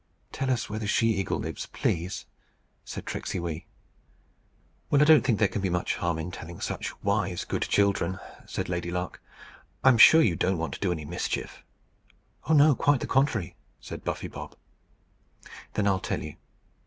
[0.31, 2.25] "Tell us where the she eagle lives, please,"
[2.83, 3.67] said Tricksey Wee.
[4.89, 8.17] "Well, I don't think there can be much harm in telling such wise, good children,"
[8.47, 9.21] said Lady Lark;
[9.83, 11.63] "I am sure you don't want to do any mischief."
[12.49, 14.55] "Oh, no; quite the contrary," said Buffy Bob.
[15.75, 16.35] "Then I'll tell you.